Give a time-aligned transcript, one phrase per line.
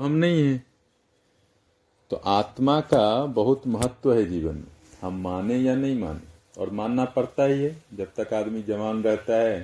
[0.00, 0.62] हम नहीं है।
[2.10, 4.64] तो आत्मा का बहुत महत्व है जीवन। में
[5.02, 6.60] हम माने या नहीं माने?
[6.60, 9.60] और मानना पड़ता ही है। जब तक आदमी जवान रहता है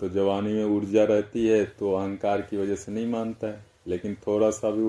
[0.00, 4.16] तो जवानी में ऊर्जा रहती है तो अहंकार की वजह से नहीं मानता है। लेकिन
[4.26, 4.82] थोड़ा सा भी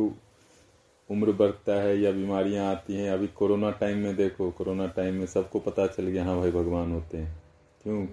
[1.09, 5.25] उम्र बढ़ता है या बीमारियाँ आती हैं, अभी कोरोना टाइम में देखो, कोरोना टाइम में
[5.25, 7.41] सबको पता चल गया हाँ भाई भगवान होते हैं।
[7.83, 8.05] क्यों?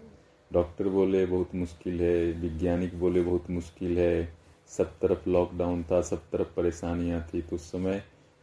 [0.51, 6.31] डॉक्टर बोले बहुत मुश्किल है, वैज्ञानिक बोले बहुत मुश्किल है सब तरफ़ लॉकडाउन था, सब
[6.31, 8.03] तरफ़ परेशानियाँ थी तो उस समय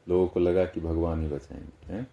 [0.09, 2.07] लोगों को लगा कि भगवान ही बचाएँगे, हैं?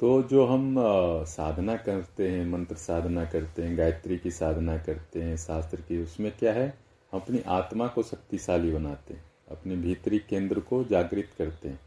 [0.00, 0.76] तो जो हम
[1.24, 6.32] साधना करते हैं, मंत्र साधना करते हैं, गायत्री की साधना करते हैं, शास्त्र की, उसमें
[6.38, 6.78] क्या है?
[7.12, 11.80] हम अपनी आत्मा को शक्तिशाली बनाते हैं, अपने भीतरी केंद्र को जागृत करते हैं।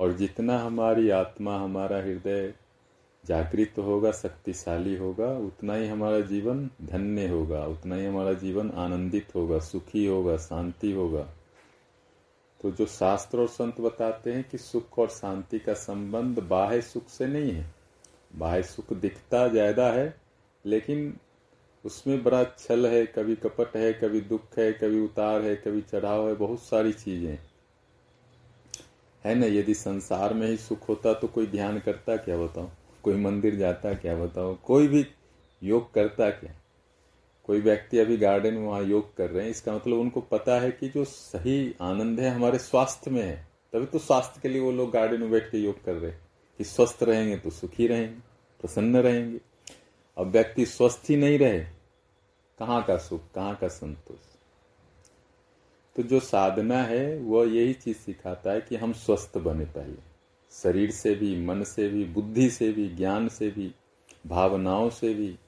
[0.00, 2.54] और जितना हमारी आत्मा, हमारा हृदय
[3.28, 9.34] जागृत होगा, शक्तिशाली होगा, उतना ही हमारा जीवन धन्य होगा, उतना ही हमारा जीवन आनंदित
[9.34, 11.26] होगा, सुखी होगा, शांति होगा।
[12.60, 17.08] तो जो शास्त्र और संत बताते हैं कि सुख और शांति का संबंध बाह्य सुख
[17.08, 17.66] से नहीं है।
[18.36, 20.14] बाह्य सुख दिखता ज़्यादा है,
[20.64, 21.14] लेकिन
[21.84, 26.28] उसमें बड़ा छल है, कभी कपट है, कभी दुख है, कभी उतार है, कभी चढ़ाव
[26.28, 27.38] है, बहुत सारी चीज़ें।
[29.24, 32.70] है ना, यदि संसार में ही सुख होता तो कोई ध्यान करता क्या बताओ
[33.06, 34.54] कोई मंदिर जाता क्या बताओ?
[34.56, 35.04] कोई भी
[35.62, 36.52] योग करता क्या?
[37.48, 40.70] कोई व्यक्ति अभी गार्डन में वहाँ योग कर रहे हैं, इसका मतलब उनको पता है
[40.70, 43.36] कि जो सही आनंद है हमारे स्वास्थ्य में है।
[43.72, 46.20] तभी तो स्वास्थ्य के लिए वो लोग गार्डन में बैठ के योग कर रहे हैं
[46.60, 48.18] कि स्वस्थ रहेंगे तो सुखी रहेंगे,
[48.60, 49.40] प्रसन्न रहेंगे।
[50.16, 51.60] अब व्यक्ति स्वस्थ ही नहीं रहे,
[52.58, 54.18] कहाँ का सुख, कहाँ का संतोष?
[55.96, 60.15] तो जो साधना है वह यही चीज़ सिखाता है कि हम स्वस्थ बने पहले।
[60.62, 63.74] शरीर से भी, मन से भी, बुद्धि से भी, ज्ञान से भी,
[64.26, 65.38] भावनाओं से भी।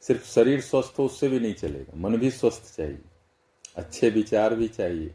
[0.00, 3.02] सिर्फ़ शरीर स्वस्थ हो, उससे भी नहीं चलेगा। मन भी स्वस्थ चाहिए।
[3.76, 5.14] अच्छे विचार भी चाहिए।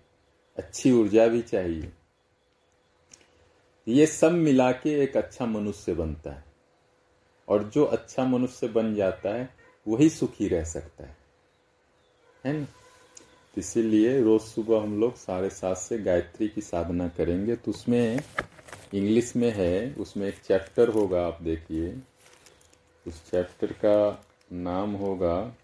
[0.57, 1.91] अच्छी ऊर्जा भी चाहिए।
[3.87, 6.43] ये सब मिला के एक अच्छा मनुष्य बनता है।
[7.47, 9.55] और जो अच्छा मनुष्य बन जाता है,
[9.88, 11.17] वही सुखी रह सकता है।
[12.45, 12.67] है ना?
[13.57, 18.19] इसीलिए रोज सुबह हम लोग साढ़े सात से गायत्री की साधना करेंगे। तो उसमें
[18.94, 22.01] इंग्लिश में है, उसमें एक चैप्टर होगा, आप देखिए।
[23.07, 25.55] उस चैप्टर का नाम होगा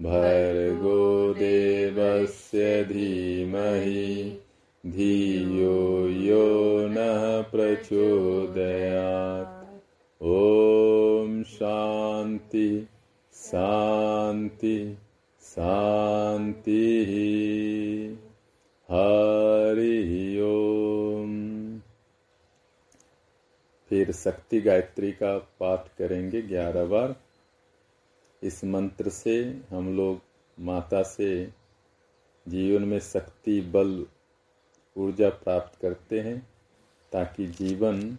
[0.00, 4.38] भर्गो देवस्य धीमहि
[4.86, 9.82] धियो यो नः प्रचोदयात्।
[10.22, 12.88] ॐ शान्ति
[13.32, 14.98] शान्ति
[15.42, 17.10] शान्तिः।
[18.90, 21.80] हरि ओम
[23.96, 27.16] फिर शक्ति गायत्री का पाठ करेंगे ग्यारह बार।
[28.42, 30.20] इस मंत्र से हम लोग
[30.60, 31.50] माता से
[32.48, 34.06] जीवन में शक्ति बल
[34.96, 36.48] ऊर्जा प्राप्त करते हैं
[37.12, 38.18] ताकि जीवन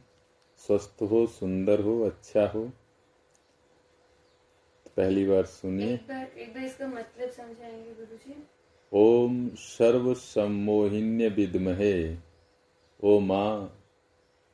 [0.57, 2.71] स्वस्थ हो सुंदर हो अच्छा हो।
[4.97, 8.43] पहली बार सुनिए। एक बार एक बार इसका मतलब समझाएँगे गुरुजी।
[8.93, 12.17] ओम सर्व सम्मोहिन्य विद्महे
[13.03, 13.76] ओ माँ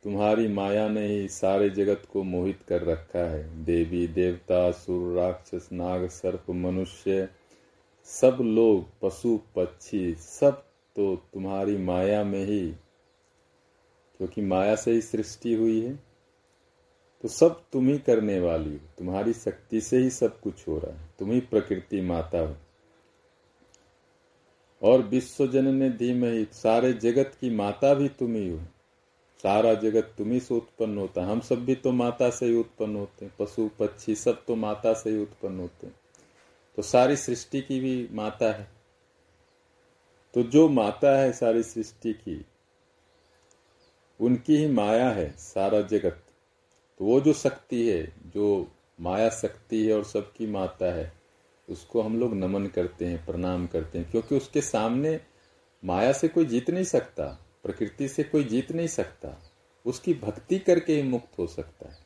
[0.03, 5.69] तुम्हारी माया ने ही सारे जगत को मोहित कर रखा है। देवी, देवता सुर राक्षस,
[5.73, 7.27] नाग, सर्प, मनुष्य,
[8.05, 10.63] सब लोग, पशु, पक्षी, सब
[10.95, 12.69] तो तुम्हारी माया में ही,
[14.19, 15.95] क्योंकि माया से ही सृष्टि हुई है
[17.23, 20.99] तो सब तुम ही करने वाली हो। तुम्हारी शक्ति से ही सब कुछ हो रहा
[20.99, 22.55] है। तुम ही प्रकृति माता हो।
[24.81, 28.59] और विश्व जनने धीम ही, सारे जगत की माता भी तुम ही हो।
[29.43, 32.95] सारा जगत तुम ही से उत्पन्न होता हम सब भी तो माता से ही उत्पन्न
[32.95, 35.95] होते हैं। पशु, पक्षी सब तो माता से ही उत्पन्न होते हैं।
[36.75, 38.67] तो सारी सृष्टि की भी माता है।
[40.33, 42.45] तो जो माता है सारी सृष्टि की,
[44.21, 46.23] उनकी ही माया है सारा जगत।
[46.99, 51.13] तो वो जो शक्ति है, जो माया शक्ति है और सबकी माता है,
[51.69, 55.21] उसको हम लोग नमन करते हैं, प्रणाम करते हैं। क्योंकि उसके सामने
[55.85, 59.37] माया से कोई जीत नहीं सकता। प्रकृति से कोई जीत नहीं सकता।
[59.85, 61.97] उसकी भक्ति करके ही मुक्त हो सकता है।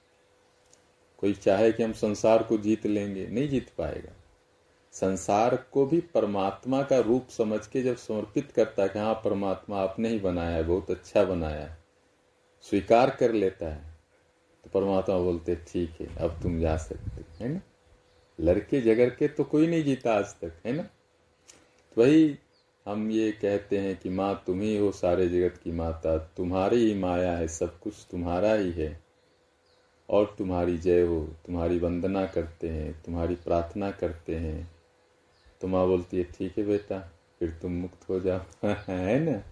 [1.17, 4.13] कोई चाहे कि हम संसार को जीत लेंगे, नहीं जीत पाएगा।
[4.93, 9.81] संसार को भी परमात्मा का रूप समझ के जब समर्पित करता है कि हाँ परमात्मा
[9.81, 11.75] आपने ही बनाया है, बहुत अच्छा बनाया
[12.65, 13.95] स्वीकार कर लेता है
[14.63, 17.61] तो परमात्मा बोलते, ठीक है, अब तुम जा सकते है। ना?
[18.39, 20.83] लड़के जगर के तो कोई नहीं जीता आज तक, है ना?
[20.83, 22.27] तो वही
[22.87, 26.99] हम ये कहते हैं कि माँ तुम ही हो सारे जगत की माता। तुम्हारी ही
[26.99, 29.01] माया है सब कुछ तुम्हारा ही है।
[30.09, 34.71] और तुम्हारी जय हो तुम्हारी वंदना करते हैं तुम्हारी प्रार्थना करते हैं।
[35.61, 38.39] तो माँ बोलती है ठीक है बेटा फिर तुम मुक्त हो जाओ।
[38.87, 39.43] है ना?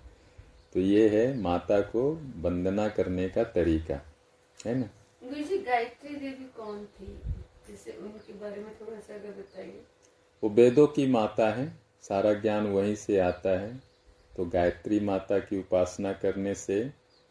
[0.73, 4.01] तो ये है माता को वंदना करने का तरीका।
[4.65, 4.89] है ना?
[5.23, 7.21] गुरु जी गायत्री देवी कौन थी?
[7.67, 9.81] जिसे उनके बारे में थोड़ा सा अगर बताइए।
[10.43, 13.73] वो वेदों की माता है। सारा ज्ञान वहीं से आता है
[14.33, 16.77] तो गायत्री माता की उपासना करने से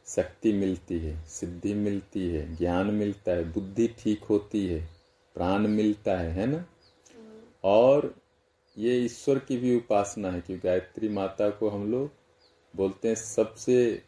[0.07, 4.81] शक्ति मिलती है, सिद्धि मिलती है, ज्ञान मिलता है, बुद्धि ठीक होती है,
[5.37, 6.65] प्राण मिलता है है ना?
[7.65, 8.15] और
[8.77, 12.11] ये ईश्वर की भी उपासना है क्योंकि गायत्री माता को हम लोग
[12.75, 14.03] बोलते हैं सबसे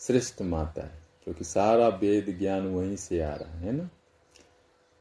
[0.00, 3.88] श्रेष्ठ माता है, क्योंकि सारा वेद ज्ञान वहीं से आ रहा है ना?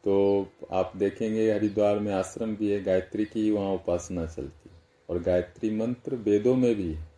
[0.03, 4.69] तो आप देखेंगे हरिद्वार में आश्रम भी है, गायत्री की वहाँ उपासना चलती
[5.09, 7.11] और गायत्री मंत्र वेदों में भी है।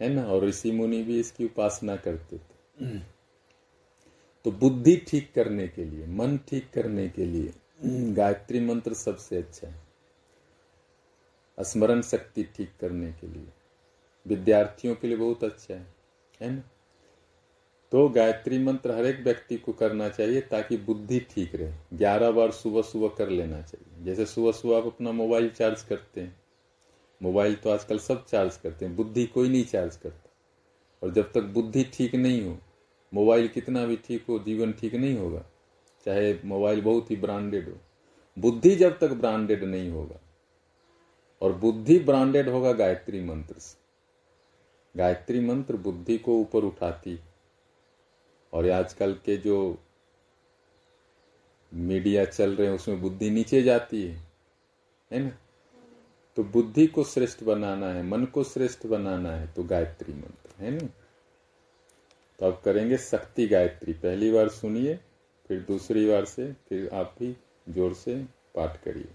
[0.00, 0.24] है ना?
[0.24, 2.98] और ऋषि मुनि भी इसकी उपासना करते थे।
[4.44, 7.52] तो बुद्धि ठीक करने के लिए, मन ठीक करने के लिए
[8.12, 9.80] गायत्री मंत्र सबसे अच्छा है।
[11.60, 13.48] स्मरण शक्ति ठीक करने के लिए।
[14.26, 15.86] विद्यार्थियों के लिए बहुत अच्छा है।
[16.40, 16.62] है ना?
[17.92, 22.50] तो गायत्री मंत्र हर एक व्यक्ति को करना चाहिए ताकि बुद्धि ठीक रहे। ग्यारह बार
[22.50, 26.42] सुबह सुबह कर लेना चाहिए। जैसे सुबह सुबह आप अपना मोबाइल चार्ज करते हैं।
[27.22, 30.30] मोबाइल तो आजकल सब चार्ज करते हैं। बुद्धि कोई नहीं चार्ज करता।
[31.02, 32.58] और जब तक बुद्धि ठीक नहीं हो,
[33.14, 35.46] मोबाइल कितना भी ठीक हो, जीवन ठीक नहीं होगा।
[36.04, 37.76] चाहे मोबाइल बहुत ही ब्रांडेड हो।
[38.38, 40.20] बुद्धि जब तक ब्रांडेड नहीं होगा।
[41.42, 43.78] और बुद्धि ब्रांडेड होगा गायत्री मंत्र से।
[44.98, 47.20] गायत्री मंत्र बुद्धि को ऊपर उठाती
[48.52, 49.78] और आजकल के जो
[51.72, 54.28] मीडिया चल रहे हैं, उसमें बुद्धि नीचे जाती है
[55.10, 55.38] है ना?
[56.36, 60.70] तो बुद्धि को श्रेष्ठ बनाना है, मन को श्रेष्ठ बनाना है तो गायत्री मंत्र, है
[60.70, 60.88] ना?
[62.38, 65.00] तो अब करेंगे शक्ति गायत्री। पहली बार सुनिए,
[65.48, 67.36] फिर दूसरी बार से, फिर आप भी
[67.68, 69.08] ज़ोर से पाठ करिए।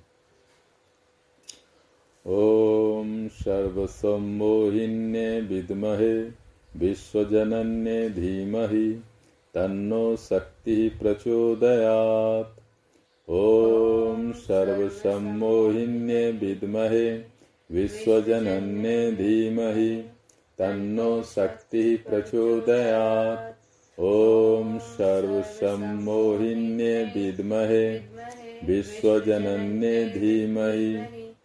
[2.25, 6.31] ओम सर्वसम्मोहिन्ये विद्महे,
[6.71, 9.01] विश्वजनन्ये धीमहि।
[9.55, 12.59] तन्नो शक्ति प्रचोदयात्।
[13.29, 17.23] ॐ सर्वसम्मोहिन्ये विद्महे,
[17.71, 20.03] विश्वजनन्ये धीमहि,
[20.59, 23.55] तन्नो शक्तिः प्रचोदयात्।
[23.99, 28.01] ॐ सर्वसम्मोहिन्ये विद्महे,
[28.65, 30.95] विश्वजनन्ये धीमहि,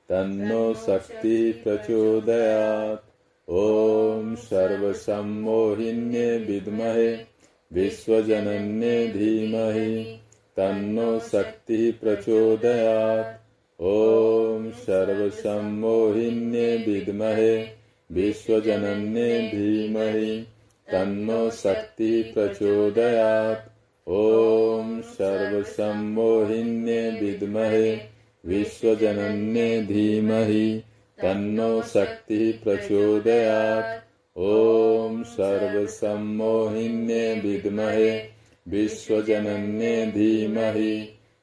[0.09, 3.05] तन्नो शक्तिः प्रचोदयात्।
[3.51, 7.30] ॐ सर्वसम्मोहिन्ये विद्महे
[7.73, 10.21] विश्वजनन्ये धीमहि,
[10.57, 13.41] तन्नो शक्तिः प्रचोदयात्।
[13.83, 17.69] ॐ सर्वसम्मोहिन्ये विद्महे,
[18.13, 20.47] विश्वजनन्ये धीमहि,
[20.93, 23.71] तन्नो शक्तिः प्रचोदयात्।
[24.09, 28.01] ॐ सर्वसम्मोहिन्ये विद्महे,
[28.47, 30.83] विश्वजनन्ये धीमहि,
[31.23, 34.00] तन्नो शक्तिः प्रचोदयात्।
[34.41, 38.13] ॐ सर्वसम्मोहिन्ये विद्महे
[38.69, 40.95] विश्वजनन्ये धीमहि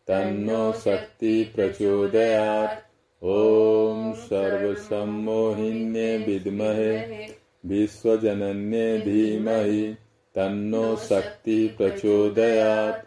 [0.08, 2.76] तन्नो शक्ति प्रचोदयात्।
[3.24, 6.98] ॐ सर्वसम्मोहिन्ये विद्महे
[7.66, 9.96] विश्वजनन्ये धीमहि
[10.36, 13.06] तन्नो शक्ति प्रचोदयात्।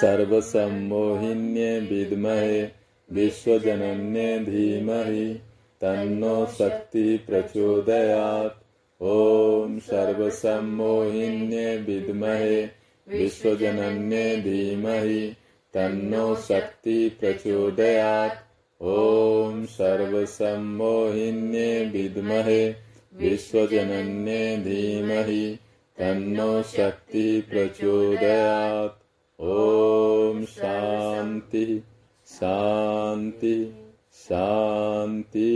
[0.00, 2.62] सर्वसम्मोहिन्ये विद्महे
[3.10, 5.40] विश्वजनन्ये धीमहि
[5.84, 12.68] तन्नो शक्ति प्रचोदयात्। ॐ सर्वसम्मोहिन्ये विद्महे,
[13.08, 15.36] विश्वजनन्ये धीमहि,
[15.74, 18.38] तन्नो शक्ति प्रचोदयात्।
[18.82, 22.74] ॐ सर्वसम्मोहिन्ये विद्महे,
[23.14, 25.58] विश्वजनन्ये धीमहि,
[25.98, 29.02] तन्नो शक्ति प्रचोदयात्।
[29.40, 31.82] ॐ शान्ति
[32.26, 33.83] शान्ति।
[34.24, 35.50] शांति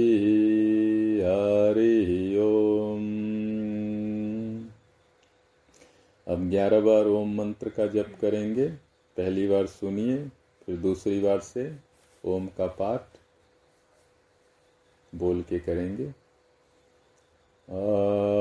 [2.37, 3.05] ओम।
[6.27, 8.69] अब ग्यारह बार ओम मंत्र का जप करेंगे।
[9.17, 10.17] पहली बार सुनिए,
[10.67, 11.77] फिर दूसरी बार से
[12.25, 13.07] ओम का पाठ
[15.15, 16.15] बोल के करेंगे।
[17.69, 18.38] Uh...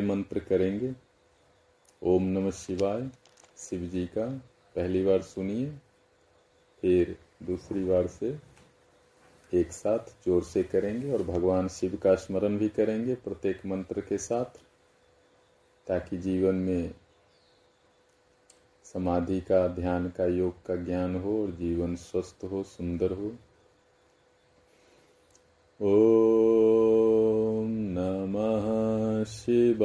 [0.00, 0.92] छोटे मंत्र करेंगे।
[2.02, 3.08] ओम नमः शिवाय।
[3.58, 4.26] शिव जी का
[4.76, 5.66] पहली बार सुनिए,
[6.82, 8.38] फिर दूसरी बार से
[9.52, 14.18] एक साथ ज़ोर से करेंगे और भगवान शिव का स्मरण भी करेंगे प्रत्येक मंत्र के
[14.18, 14.58] साथ,
[15.86, 16.94] ताकि जीवन में
[18.84, 23.32] समाधि का, ध्यान का, योग का ज्ञान हो और जीवन स्वस्थ हो, सुंदर हो।
[25.80, 26.39] ओम
[29.24, 29.80] Shivaya.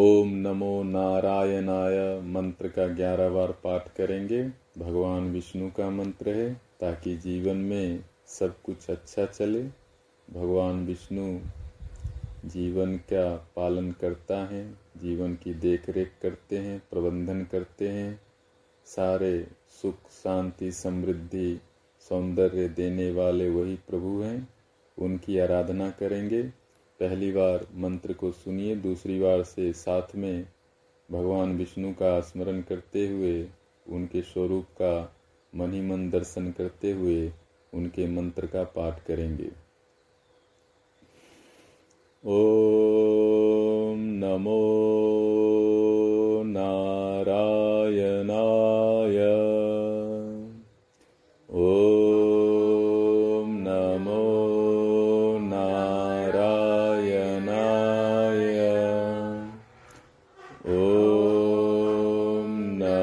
[0.00, 4.42] ओम नमो नारायणाय मंत्र का ग्यारह बार पाठ करेंगे।
[4.78, 9.62] भगवान विष्णु का मंत्र है, ताकि जीवन में सब कुछ अच्छा चले।
[10.32, 11.40] भगवान विष्णु
[12.48, 18.20] जीवन का पालन करता है, जीवन की देखरेख करते हैं, प्रबंधन करते हैं।
[18.86, 19.46] सारे
[19.82, 21.60] सुख, शांति, समृद्धि,
[22.08, 24.48] सौंदर्य देने वाले वही प्रभु हैं।
[24.98, 26.59] उनकी आराधना करेंगे।
[27.00, 30.48] पहली बार मंत्र को सुनिए, दूसरी बार से साथ में
[31.10, 33.48] भगवान विष्णु का स्मरण करते हुए,
[33.88, 35.16] उनके स्वरूप का
[35.54, 37.32] मन ही मन दर्शन करते हुए
[37.74, 39.50] उनके मंत्र का पाठ करेंगे।
[42.24, 44.66] ओम नमो
[46.46, 48.19] नारायणाय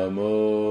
[0.07, 0.66] नमो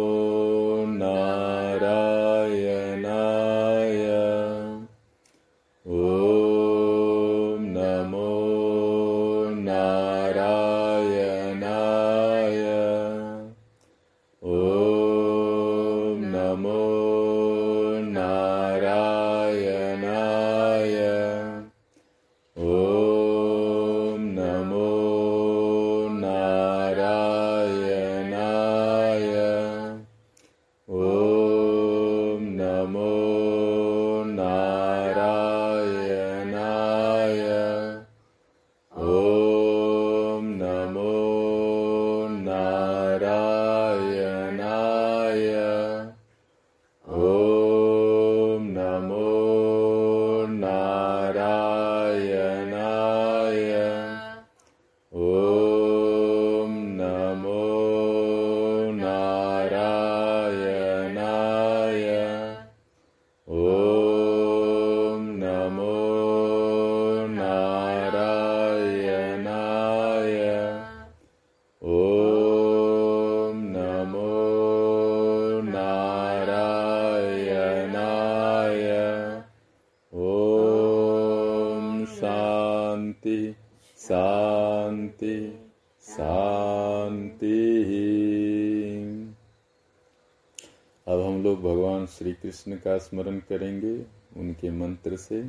[92.18, 95.42] श्री कृष्ण का स्मरण करेंगे उनके मंत्र से।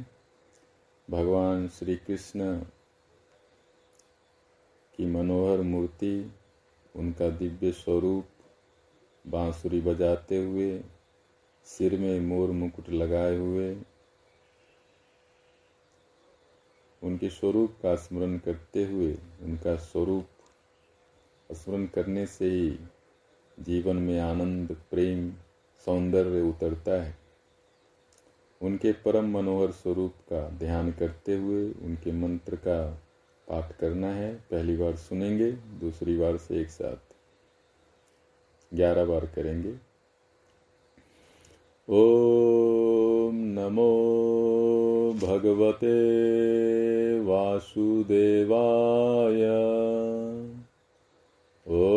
[1.09, 2.59] भगवान श्री कृष्ण
[4.97, 6.31] की मनोहर मूर्ति,
[6.95, 8.25] उनका दिव्य स्वरूप
[9.27, 10.81] बांसुरी बजाते हुए,
[11.65, 13.75] सिर में मोर मुकुट लगाए हुए,
[17.03, 22.79] उनके स्वरूप का स्मरण करते हुए, उनका स्वरूप स्मरण करने से ही
[23.59, 25.33] जीवन में आनंद, प्रेम
[25.85, 27.17] सौंदर्य उतरता है।
[28.61, 33.03] उनके परम मनोहर स्वरूप का ध्यान करते हुए उनके मंत्र का
[33.47, 36.97] पाठ करना है। पहली बार सुनेंगे, दूसरी बार से एक साथ।
[38.73, 39.87] ग्यारह बार करेंगे।
[41.89, 43.93] ॐ नमो
[45.13, 45.99] भगवते
[47.19, 49.41] वासुदेवाय।
[51.67, 51.96] ॐ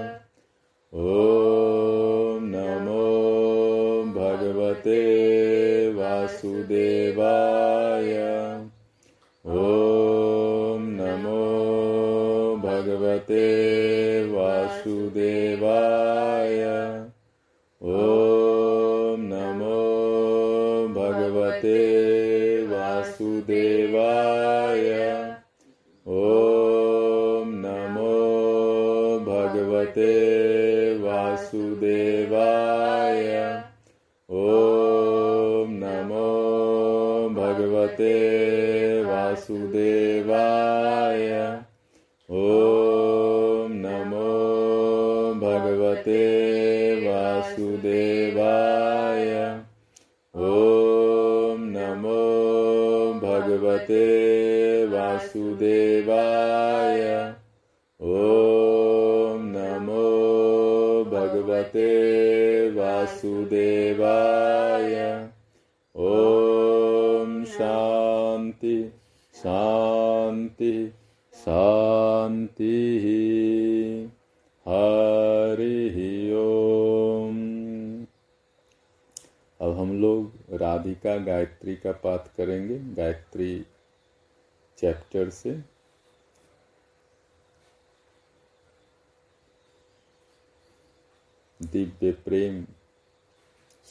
[13.25, 14.69] ては
[79.61, 83.65] अब हम लोग राधिका गायत्री का पाठ करेंगे, गायत्री
[84.77, 85.51] चैप्टर से।
[91.61, 92.65] दिव्य प्रेम,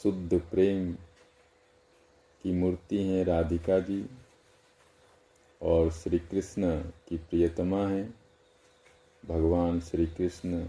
[0.03, 0.93] शुद्ध प्रेम
[2.43, 4.07] की मूर्ति हैं राधिका जी
[5.63, 8.15] और श्री कृष्ण की प्रियतमा हैं।
[9.27, 10.67] भगवान श्री कृष्ण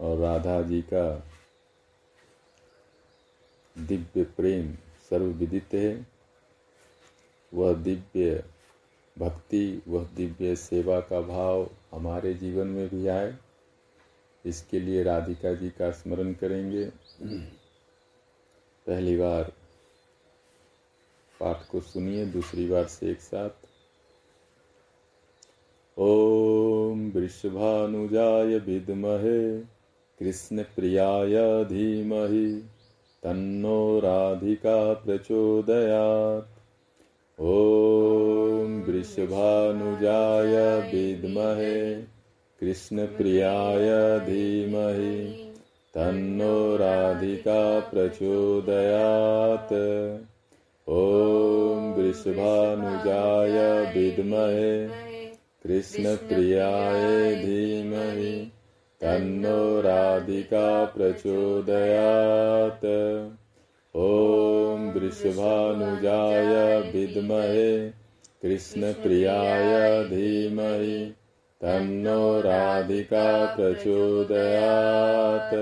[0.00, 1.30] और राधा जी का
[3.78, 4.74] दिव्य प्रेम
[5.10, 6.06] सर्वविदित है।
[7.54, 8.44] वह दिव्य
[9.18, 13.36] भक्ति, वह दिव्य सेवा का भाव हमारे जीवन में भी आए।
[14.46, 16.90] इसके लिए राधिका जी का स्मरण करेंगे।
[18.86, 19.52] पहली बार
[21.40, 23.50] पाठ को सुनिए, दूसरी बार से एक साथ।
[25.98, 29.60] ओम वृषभानुजाय विद्महे,
[30.18, 32.62] कृष्ण प्रियाय धीमहि।
[33.24, 36.50] तन्नो राधिका प्रचोदयात्
[37.40, 40.56] ॐ वृषभानुजाय
[40.94, 41.94] विद्महे,
[42.60, 43.88] कृष्णप्रियाय
[44.26, 45.52] धीमहि,
[45.94, 49.72] तन्नो राधिका प्रचोदयात्
[50.88, 53.58] ॐ वृषभानुजाय
[53.96, 54.88] विद्महे,
[55.66, 58.53] कृष्णप्रियाय धीमहि
[59.00, 62.84] तन्नो राधिका प्रचोदयात्।
[63.96, 66.52] ॐ वृषभानुजाय
[66.94, 67.90] विद्महे
[68.42, 71.14] कृष्णप्रियाय धीमहि
[71.64, 73.26] तन्नो राधिका
[73.56, 75.54] प्रचोदयात्।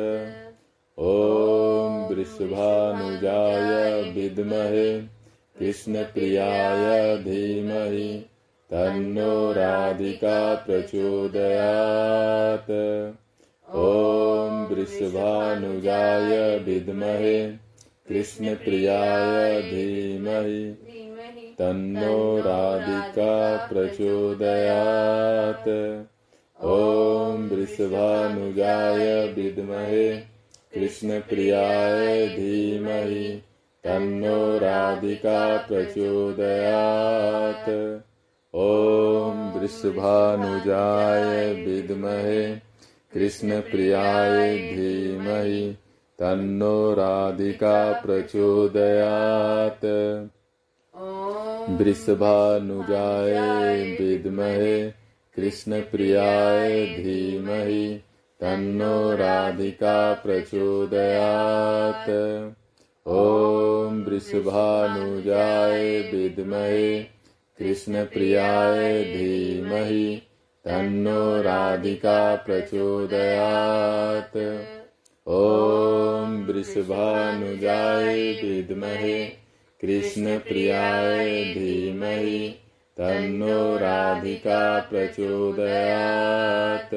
[0.99, 3.71] ॐ वृषभानुजाय
[4.12, 5.01] विद्महे
[5.59, 8.09] कृष्णप्रियाय धीमहि
[8.71, 12.71] तन्नो राधिका प्रचोदयात्।
[13.75, 17.53] ॐ वृषभानुजाय विद्महे,
[18.09, 20.77] कृष्णप्रियाय धीमहि,
[21.59, 26.05] तन्नो राधिका प्रचोदयात्।
[26.65, 30.23] ॐ वृषभानुजाय विद्महे,
[30.75, 33.43] कृष्णप्रियाय धीमहि,
[33.85, 38.01] तन्नो राधिका प्रचोदयात्।
[38.55, 42.72] ॐ वृषभानुजाय विद्महे
[43.14, 45.72] कृष्णप्रियाय धीमहि
[46.18, 49.85] तन्नो राधिका प्रचोदयात्।
[51.79, 53.37] वृषभानुजाय
[54.01, 54.90] विद्महे
[55.37, 57.85] कृष्णप्रियाय धीमहि
[58.40, 62.11] तन्नो राधिका प्रचोदयात्।
[63.09, 65.79] ॐ वृषभानुजाय
[66.12, 67.03] विद्महे
[67.59, 70.07] कृष्णप्रियाय धीमहि
[70.64, 74.37] तन्नो राधिका प्रचोदयात्।
[75.29, 79.33] ॐ वृषभानुजाय विद्महे,
[79.81, 82.55] कृष्णप्रियाय धीमहि,
[83.01, 86.94] तन्नो राधिका प्रचोदयात्।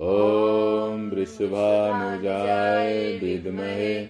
[0.00, 4.08] ॐ वृषभानुजाय विद्महे,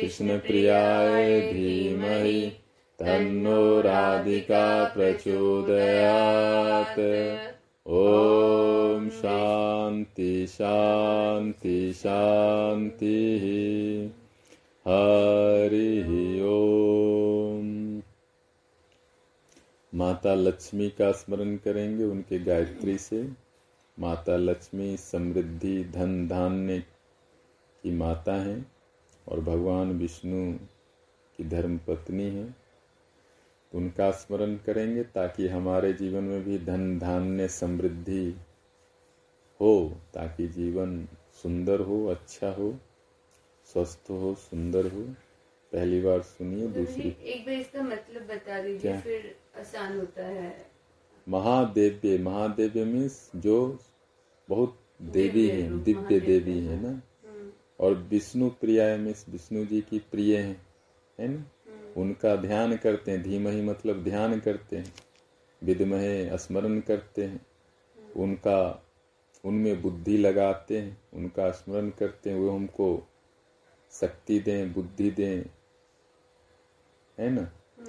[0.00, 2.52] कृष्णप्रियाय धीमहि,
[2.98, 7.55] तन्नो राधिका प्रचोदयात्।
[9.26, 13.42] शांति शांति शान्तिः
[14.88, 18.02] हरिः ओम।
[19.94, 23.28] माता लक्ष्मी का स्मरण करेंगे उनके गायत्री से।
[23.98, 26.78] माता लक्ष्मी समृद्धि, धन धान्य
[27.82, 28.72] की माता हैं
[29.28, 30.52] और भगवान विष्णु
[31.36, 32.56] की धर्म पत्नी हैं।
[33.74, 38.34] उनका स्मरण करेंगे ताकि हमारे जीवन में भी धन धान्य समृद्धि
[39.60, 41.06] हो ताकि जीवन
[41.42, 42.78] सुंदर हो अच्छा हो
[43.64, 45.02] स्वस्थ हो सुंदर हो।
[45.72, 50.66] पहली बार सुनिए दूसरी। एक बार इसका मतलब बता दीजिए फिर आसान होता है।
[51.28, 53.78] महादेव्य महादेव्य मीन्स जो
[54.48, 56.88] बहुत देवी है दिव्य देवी है ना?
[56.88, 60.66] हम्म, और विष्णु प्रिया मीन्स विष्णु जी की प्रिय हैं
[61.20, 61.34] है ना?
[61.34, 64.94] हम्म, उनका ध्यान करते हैं धीमहि मतलब ध्यान करते हैं
[65.62, 67.46] विदमहे स्मरण करते हैं।
[68.16, 68.85] उनका
[69.44, 73.08] उनमें बुद्धि लगाते हैं उनका स्मरण करते हैं वो हमको
[73.92, 75.42] शक्ति दें बुद्धि दें।
[77.18, 77.42] है ना?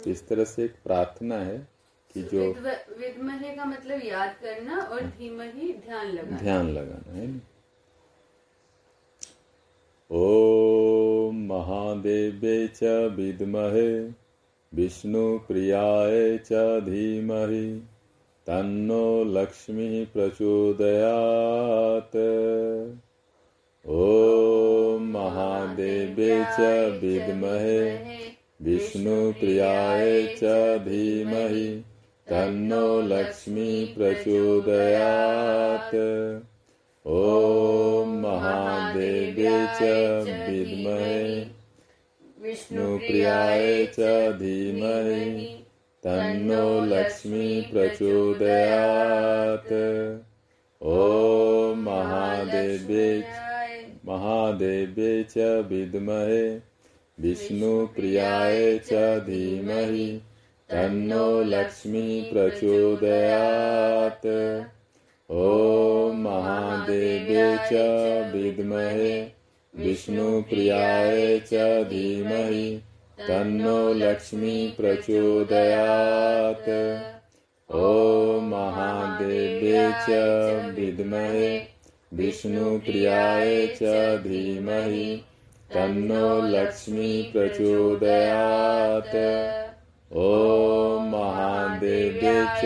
[0.03, 1.67] तो इस तरह से एक प्रार्थना है
[2.13, 2.53] कि जो
[2.99, 7.39] विद्महे का मतलब याद करना और धीमहि ध्यान लगाना। ध्यान लगाना है ना?
[10.11, 14.09] ॐ महादेव्यै च विद्महे
[14.73, 17.83] विष्णुप्रियाय च धीमहि।
[18.47, 22.15] तन्नो लक्ष्मीः प्रचोदयात्।
[23.85, 26.59] ॐ महादेव्यै च
[27.01, 27.81] विद्महे
[28.61, 30.05] विष्णुप्रियाय
[30.37, 30.53] च
[30.87, 31.67] धीमहि,
[32.29, 35.95] तन्नो लक्ष्मी प्रचोदयात्।
[37.05, 39.77] ॐ महादेव्यै च
[40.49, 41.21] विद्महे
[42.41, 43.97] विष्णुप्रियाय च
[44.39, 45.23] धीमहि
[46.03, 50.17] तन्नो लक्ष्मी प्रचोदयात्।
[50.83, 53.23] ॐ महादेव्यै
[54.05, 56.59] महादेव्यै च विद्महे।
[57.19, 60.21] विष्णुप्रियाय च धीमहि।
[60.69, 64.63] तन्नो लक्ष्मी प्रचोदयात्।
[65.31, 67.71] ॐ महादेव्यै च
[68.35, 69.27] विद्महे।
[69.75, 72.79] विष्णुप्रियाय च धीमहि।
[73.19, 76.69] तन्नो लक्ष्मी प्रचोदयात्।
[77.75, 80.09] ॐ महादेव्यै च
[80.75, 81.61] विद्महे,
[82.13, 83.81] विष्णुप्रियाय च
[84.23, 85.23] धीमहि,
[85.73, 89.15] तन्नो लक्ष्मी प्रचोदयात्।
[90.17, 92.63] ॐ महादेव्यै च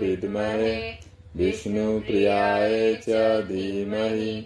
[0.00, 0.92] विद्महे,
[1.36, 3.08] विष्णुप्रियाय च
[3.48, 4.40] धीमहि,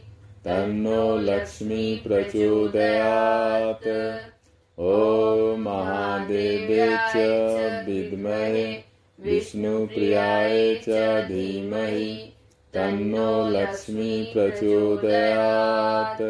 [0.44, 3.88] तन्नो लक्ष्मी प्रचोदयात्।
[4.82, 7.16] ॐ महादेव्यै च
[7.88, 8.82] विद्महे,
[9.20, 10.88] विष्णुप्रियाय च
[11.28, 12.32] धीमहि,
[12.74, 16.22] तन्नो लक्ष्मी प्रचोदयात्।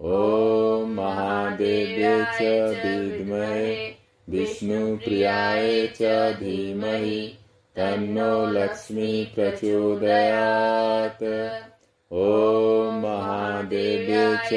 [0.00, 2.42] ॐ महादेव्यै च
[2.84, 3.94] विद्महे,
[4.28, 6.02] विष्णुप्रियाय च
[6.40, 7.26] धीमहि,
[7.76, 11.22] तन्नो लक्ष्मी प्रचोदयात्।
[12.12, 14.52] ॐ महादेव्यै च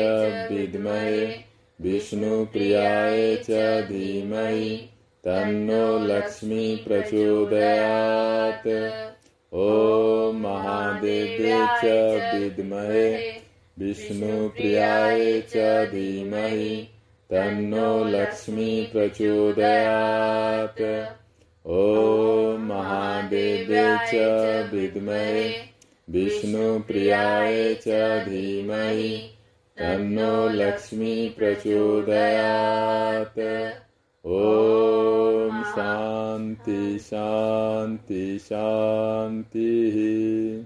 [0.52, 1.45] विद्महे
[1.82, 3.50] विष्णुप्रियाय च
[3.90, 4.76] धीमहि,
[5.24, 8.68] तन्नो लक्ष्मी प्रचोदयात्।
[9.54, 11.84] ॐ महादेव्यै च
[12.36, 13.32] विद्महे
[13.80, 15.56] विष्णुप्रियाय च
[15.92, 16.88] धीमहि,
[17.32, 20.82] तन्नो लक्ष्मी प्रचोदयात्।
[21.68, 24.14] ॐ महादेव्यै च
[24.74, 25.50] विद्महे
[26.10, 27.88] विष्णुप्रियाय च
[28.30, 29.32] धीमहि
[29.80, 33.40] तन्नो लक्ष्मी प्रचोदयात्।
[34.26, 40.66] ॐ शान्ति शान्ति शान्तिः।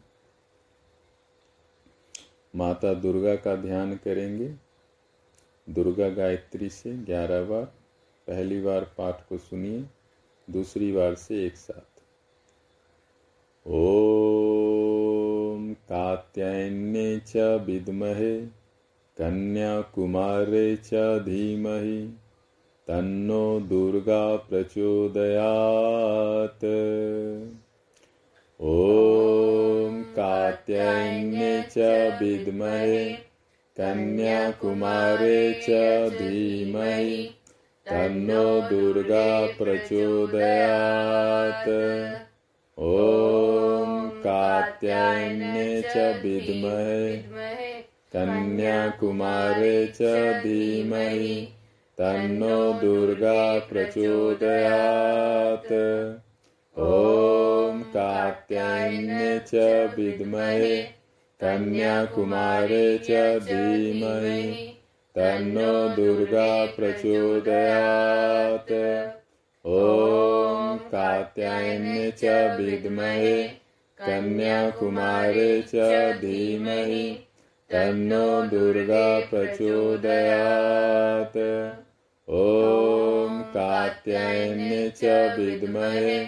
[2.56, 4.54] माता दुर्गा का ध्यान करेंगे।
[5.70, 7.72] दुर्गा गायत्री से ग्यारह बार
[8.26, 9.84] पहली बार पाठ को सुनिए
[10.50, 11.91] दूसरी बार से एक साथ।
[13.66, 18.46] ॐ कात्यायन्ये च विद्महे,
[19.18, 22.08] कन्याकुमारे च धीमहि,
[22.88, 26.64] तन्नो दुर्गा प्रचोदयात्।
[28.60, 31.74] ॐ कात्यायन्ये च
[32.22, 33.16] विद्महे,
[33.76, 35.66] कन्याकुमारे च
[36.12, 37.30] धीमहि,
[37.90, 42.22] तन्नो दुर्गा प्रचोदयात्।
[42.78, 43.41] ॐ
[44.84, 47.18] कात्यायन्ये च विद्महे
[48.14, 49.98] कन्याकुमारे च
[50.42, 51.48] धीमहि
[51.98, 55.72] तन्नो दुर्गा प्रचोदयात्।
[56.78, 59.54] ॐ कात्यायन्ये च
[59.98, 60.82] विद्महे,
[61.40, 64.68] कन्याकुमारे च धीमहि,
[65.18, 68.72] तन्नो दुर्गा प्रचोदयात्।
[69.66, 73.61] ॐ कात्यायन्ये च विद्महे
[74.06, 75.74] कन्याकुमारे च
[76.20, 77.12] धीमहि,
[77.70, 81.36] तन्नो दुर्गा प्रचोदयात्।
[82.28, 86.24] ॐ कात्यायन्ये च विद्महे,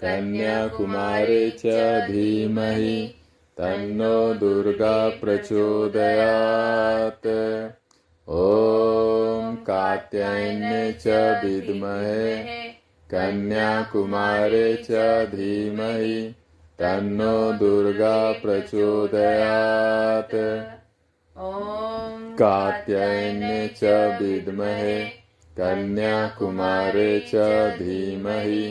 [0.00, 1.64] कन्याकुमारे च
[2.10, 3.06] धीमहि,
[3.58, 7.26] तन्नो दुर्गा प्रचोदयात्।
[8.28, 11.06] ॐ कात्यायन्ये च
[11.44, 12.68] विद्महे,
[13.10, 14.90] कन्याकुमारे च
[15.34, 16.34] धीमहि
[16.80, 20.34] तन्नो दुर्गा प्रचोदयात्।
[21.36, 23.90] ॐ कात्यायन्ये च
[24.20, 24.94] विद्महे
[25.58, 27.34] कन्याकुमारे च
[27.78, 28.62] धीमहि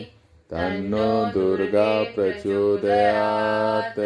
[0.53, 3.99] तन्नो दुर्गा प्रचोदयात्।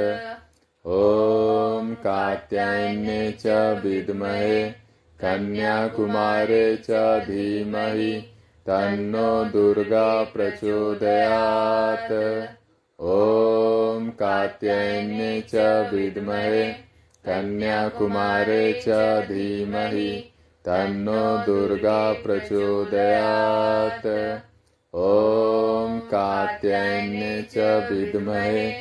[0.85, 3.45] ॐ कात्यायन्ये च
[3.85, 4.59] विद्महे
[5.23, 6.89] कन्याकुमारे च
[7.29, 8.11] धीमहि
[8.67, 12.11] तन्नो दुर्गा प्रचोदयात्।
[12.99, 15.55] ॐ कात्यायन्ये च
[15.93, 16.73] विद्महे,
[17.25, 18.87] कन्याकुमारे च
[19.25, 20.31] धीमहि,
[20.65, 24.39] तन्नो दुर्गा प्रचोदयात्।
[24.95, 28.71] ॐ कात्यायन्ये च विद्महे,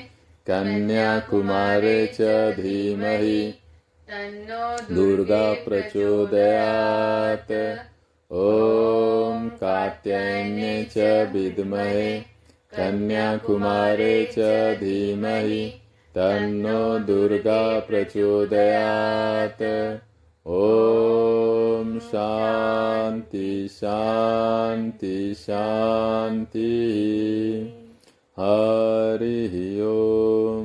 [0.46, 2.20] कन्याकुमारे च
[2.60, 3.54] धीमहि,
[4.08, 7.52] तन्नो दुर्गा प्रचोदयात्।
[8.32, 12.31] ॐ कात्यायन्ये च विद्महे
[12.76, 14.38] कन्याकुमारे च
[14.80, 15.68] धीमहि
[16.16, 19.62] तन्नो दुर्गा प्रचोदयात्।
[20.46, 26.68] ॐ शान्ति शान्ति शान्ति।
[28.40, 30.61] हरिः ओम्।